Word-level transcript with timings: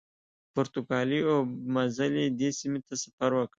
پرتګالي 0.53 1.19
اوبمزلي 1.31 2.25
دې 2.39 2.49
سیمې 2.59 2.79
ته 2.87 2.93
سفر 3.03 3.29
وکړ. 3.35 3.49